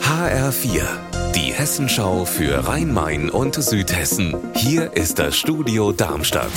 HR4, 0.00 0.82
die 1.34 1.52
Hessenschau 1.52 2.24
für 2.24 2.68
Rhein-Main 2.68 3.30
und 3.30 3.56
Südhessen. 3.56 4.36
Hier 4.54 4.92
ist 4.92 5.18
das 5.18 5.36
Studio 5.36 5.90
Darmstadt. 5.90 6.52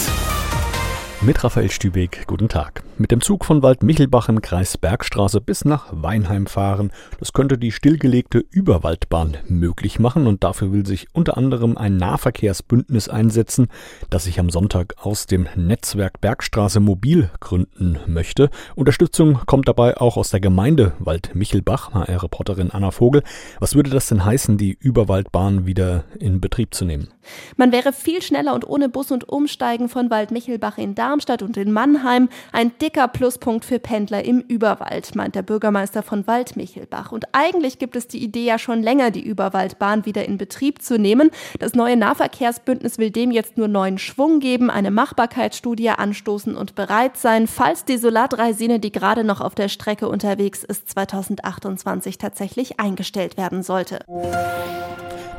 Mit 1.21 1.43
Raphael 1.43 1.71
Stübeck, 1.71 2.25
guten 2.27 2.50
Tag. 2.50 2.83
Mit 3.00 3.12
dem 3.12 3.22
Zug 3.22 3.46
von 3.46 3.62
Waldmichelbach 3.62 4.28
im 4.28 4.42
Kreis 4.42 4.76
Bergstraße 4.76 5.40
bis 5.40 5.66
nach 5.66 5.86
Weinheim 5.92 6.48
fahren. 6.48 6.92
Das 7.20 7.32
könnte 7.32 7.60
die 7.60 7.72
stillgelegte 7.72 8.44
Überwaldbahn 8.50 9.38
möglich 9.48 10.00
machen 10.00 10.26
und 10.26 10.44
dafür 10.44 10.71
will 10.71 10.84
sich 10.84 11.06
unter 11.14 11.38
anderem 11.38 11.78
ein 11.78 11.98
Nahverkehrsbündnis 11.98 13.07
einsetzen, 13.07 13.68
das 14.10 14.24
sich 14.24 14.39
am 14.39 14.50
Sonntag 14.50 14.96
aus 15.00 15.28
dem 15.28 15.48
Netzwerk 15.56 16.21
Bergstraße 16.21 16.80
Mobil 16.80 17.30
gründen 17.39 18.00
möchte. 18.07 18.50
Unterstützung 18.74 19.42
kommt 19.46 19.68
dabei 19.68 19.98
auch 19.98 20.18
aus 20.18 20.32
der 20.32 20.39
Gemeinde 20.39 20.93
Waldmichelbach, 20.98 21.93
HR-Reporterin 21.93 22.71
Anna 22.71 22.89
Vogel. 22.89 23.21
Was 23.60 23.75
würde 23.75 23.92
das 23.92 24.07
denn 24.07 24.25
heißen, 24.25 24.57
die 24.57 24.74
Überwaldbahn 24.74 25.68
wieder 25.68 26.06
in 26.18 26.42
Betrieb 26.42 26.74
zu 26.74 26.84
nehmen? 26.84 27.10
Man 27.57 27.71
wäre 27.71 27.93
viel 27.93 28.21
schneller 28.21 28.56
und 28.56 28.68
ohne 28.68 28.89
Bus 28.89 29.11
und 29.11 29.28
Umsteigen 29.29 29.89
von 29.89 30.10
Waldmichelbach 30.10 30.78
in 30.78 30.96
Darmstadt 30.96 31.42
und 31.42 31.57
in 31.57 31.71
Mannheim 31.71 32.29
ein 32.52 32.71
dicker 32.87 33.09
Pluspunkt 33.09 33.65
für 33.65 33.79
Pendler 33.79 34.23
im 34.23 34.39
Überwald, 34.39 35.13
meint 35.13 35.35
der 35.35 35.41
Bürgermeister 35.41 36.03
von 36.03 36.25
Waldmichelbach. 36.25 37.11
Und 37.11 37.25
eigentlich 37.33 37.79
gibt 37.79 37.97
es 37.97 38.07
die 38.07 38.23
Idee 38.23 38.45
ja 38.45 38.57
schon 38.57 38.81
länger, 38.81 39.11
die 39.11 39.27
Überwaldbahn 39.27 40.05
wieder 40.05 40.23
in 40.23 40.37
Betrieb 40.37 40.81
zu 40.81 40.97
nehmen. 40.97 41.29
Das 41.59 41.73
neue 41.73 41.97
Nahverkehrsbündnis 41.97 42.97
will 42.97 43.11
dem 43.11 43.31
jetzt 43.31 43.57
nur 43.57 43.67
neuen 43.67 43.97
Schwung 43.97 44.39
geben, 44.39 44.69
eine 44.69 44.89
Machbarkeitsstudie 44.89 45.89
anstoßen 45.89 46.55
und 46.55 46.75
bereit 46.75 47.17
sein, 47.17 47.47
falls 47.47 47.83
die 47.83 47.97
Solar-Dreisine, 47.97 48.79
die 48.79 48.93
gerade 48.93 49.25
noch 49.25 49.41
auf 49.41 49.53
der 49.53 49.67
Strecke 49.67 50.07
unterwegs 50.07 50.63
ist, 50.63 50.89
2028 50.89 52.17
tatsächlich 52.17 52.79
eingestellt 52.79 53.35
werden 53.35 53.63
sollte. 53.63 53.99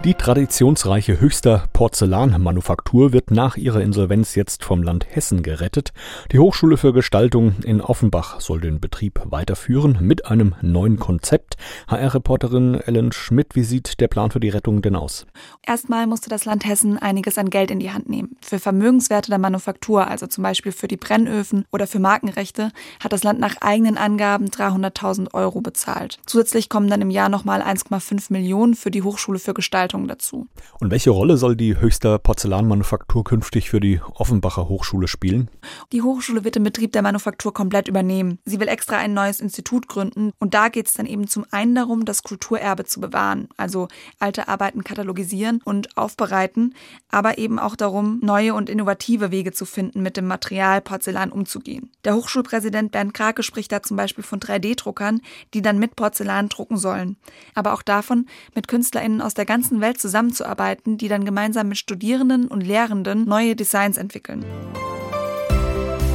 Die 0.05 0.15
traditionsreiche 0.15 1.21
Höchster 1.21 1.65
Porzellanmanufaktur 1.73 3.13
wird 3.13 3.33
nach 3.33 3.57
ihrer 3.57 3.81
Insolvenz 3.81 4.37
jetzt 4.37 4.63
vom 4.63 4.85
Land 4.85 5.05
Hessen 5.11 5.43
gerettet. 5.43 5.93
Die 6.31 6.39
Hochschule 6.39 6.77
für 6.77 6.93
Gestaltung 6.93 7.57
in 7.65 7.81
Offenbach 7.81 8.41
soll 8.41 8.61
den 8.61 8.79
Betrieb 8.79 9.21
weiterführen 9.25 9.99
mit 10.01 10.27
einem 10.27 10.55
neuen 10.63 11.01
Konzept. 11.01 11.57
HR-Reporterin 11.89 12.77
Ellen 12.77 13.11
Schmidt, 13.11 13.57
wie 13.57 13.65
sieht 13.65 13.99
der 13.99 14.07
Plan 14.07 14.31
für 14.31 14.39
die 14.39 14.51
Rettung 14.51 14.83
denn 14.83 14.95
aus? 14.95 15.27
Erstmal 15.67 16.07
musste 16.07 16.31
das 16.31 16.45
Land 16.45 16.65
Hessen 16.65 16.97
einiges 16.97 17.37
an 17.37 17.51
Geld 17.51 17.73
in 17.73 17.81
die 17.81 17.91
Hand 17.91 18.09
nehmen. 18.09 18.37
Für 18.41 18.61
Vermögenswerte 18.61 19.31
der 19.31 19.41
Manufaktur, 19.41 20.07
also 20.07 20.29
zum 20.29 20.45
Beispiel 20.45 20.71
für 20.71 20.87
die 20.87 20.97
Brennöfen 20.97 21.65
oder 21.73 21.89
für 21.89 21.99
Markenrechte, 21.99 22.71
hat 23.03 23.13
das 23.13 23.25
Land 23.25 23.41
nach 23.41 23.57
eigenen 23.63 23.99
Angaben 23.99 24.47
300.000 24.47 25.35
Euro 25.35 25.61
bezahlt. 25.61 26.21
Zusätzlich 26.25 26.69
kommen 26.69 26.89
dann 26.89 27.03
im 27.03 27.11
Jahr 27.11 27.29
nochmal 27.29 27.63
1,5 27.63 28.33
Millionen 28.33 28.77
für 28.77 28.93
die 28.93 29.03
Hochschule 29.03 29.41
für 29.41 29.55
Gestaltung 29.55 29.88
Gestaltung 29.89 30.09
dazu. 30.09 30.47
Und 30.81 30.91
welche 30.91 31.11
Rolle 31.11 31.37
soll 31.37 31.57
die 31.57 31.79
höchste 31.79 32.19
Porzellanmanufaktur 32.19 33.25
künftig 33.25 33.71
für 33.71 33.81
die 33.81 34.01
Offenbacher 34.15 34.69
Hochschule 34.69 35.09
spielen? 35.09 35.51
Die 35.93 36.03
Hochschule 36.03 36.45
wird 36.45 36.57
den 36.57 36.63
Betrieb 36.63 36.93
der 36.93 37.03
Manufaktur 37.03 37.55
komplett 37.55 37.89
übernehmen. 37.89 38.39
Sie 38.45 38.61
will 38.61 38.69
extra 38.69 38.99
ein 38.99 39.15
neues 39.15 39.41
Institut 39.41 39.89
gründen 39.89 40.33
und 40.39 40.55
da 40.55 40.69
geht 40.69 40.89
es 40.89 40.95
dann 40.95 41.07
eben 41.07 41.27
zum 41.27 41.47
einen 41.51 41.75
darum, 41.75 42.05
das 42.05 42.23
Kulturerbe 42.23 42.85
zu 42.85 43.01
bewahren, 43.01 43.49
also 43.57 43.89
alte 44.19 44.49
Arbeiten 44.49 44.85
katalogisieren 44.85 45.61
und 45.65 45.97
aufbereiten, 45.97 46.75
aber 47.11 47.39
eben 47.39 47.59
auch 47.59 47.77
darum, 47.77 48.21
neue 48.23 48.55
und 48.55 48.69
innovative 48.69 49.31
Wege 49.31 49.53
zu 49.53 49.65
finden, 49.65 50.03
mit 50.03 50.17
dem 50.17 50.27
Material 50.27 50.81
Porzellan 50.81 51.33
umzugehen. 51.33 51.91
Der 52.05 52.15
Hochschulpräsident 52.15 52.93
Bernd 52.93 53.15
Krake 53.15 53.43
spricht 53.43 53.73
da 53.73 53.83
zum 53.83 53.97
Beispiel 53.97 54.25
von 54.25 54.41
3D-Druckern, 54.41 55.21
die 55.55 55.63
dann 55.63 55.79
mit 55.79 55.97
Porzellan 55.97 56.49
drucken 56.49 56.77
sollen, 56.77 57.17
aber 57.55 57.73
auch 57.73 57.83
davon, 57.83 58.27
mit 58.55 58.69
KünstlerInnen 58.69 59.23
aus 59.23 59.35
der 59.35 59.47
ganzen 59.47 59.78
ganzen 59.79 59.81
Welt 59.81 60.01
zusammenzuarbeiten, 60.01 60.99
die 60.99 61.09
dann 61.09 61.25
gemeinsam 61.25 61.69
mit 61.69 61.79
Studierenden 61.79 62.49
und 62.49 62.61
Lehrenden 62.61 63.25
neue 63.25 63.57
Designs 63.57 63.97
entwickeln. 63.97 64.45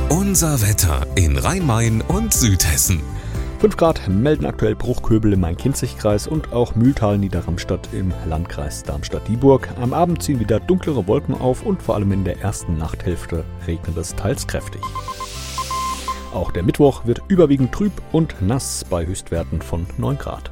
Unser 0.09 0.61
Wetter 0.61 1.05
in 1.15 1.37
Rhein-Main 1.37 2.01
und 2.01 2.33
Südhessen. 2.33 3.01
5 3.59 3.77
Grad 3.77 4.09
melden 4.09 4.45
aktuell 4.45 4.75
Bruchköbel 4.75 5.33
im 5.33 5.39
Main-Kinzig-Kreis 5.39 6.27
und 6.27 6.51
auch 6.51 6.75
Mühltal 6.75 7.17
Niederramstadt 7.17 7.87
im 7.93 8.13
Landkreis 8.27 8.83
Darmstadt-Dieburg. 8.83 9.69
Am 9.81 9.93
Abend 9.93 10.21
ziehen 10.21 10.41
wieder 10.41 10.59
dunklere 10.59 11.07
Wolken 11.07 11.35
auf 11.35 11.65
und 11.65 11.81
vor 11.81 11.95
allem 11.95 12.11
in 12.11 12.25
der 12.25 12.41
ersten 12.41 12.77
Nachthälfte 12.77 13.45
regnet 13.65 13.95
es 13.95 14.15
teils 14.15 14.45
kräftig. 14.47 14.81
Auch 16.33 16.51
der 16.51 16.63
Mittwoch 16.63 17.05
wird 17.05 17.21
überwiegend 17.29 17.71
trüb 17.71 17.93
und 18.11 18.35
nass 18.41 18.83
bei 18.89 19.05
Höchstwerten 19.05 19.61
von 19.61 19.85
9 19.97 20.17
Grad. 20.17 20.51